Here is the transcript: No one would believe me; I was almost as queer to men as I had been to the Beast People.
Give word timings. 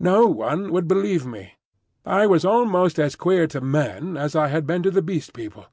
No 0.00 0.26
one 0.26 0.72
would 0.72 0.88
believe 0.88 1.24
me; 1.24 1.52
I 2.04 2.26
was 2.26 2.44
almost 2.44 2.98
as 2.98 3.14
queer 3.14 3.46
to 3.46 3.60
men 3.60 4.16
as 4.16 4.34
I 4.34 4.48
had 4.48 4.66
been 4.66 4.82
to 4.82 4.90
the 4.90 5.02
Beast 5.02 5.32
People. 5.32 5.66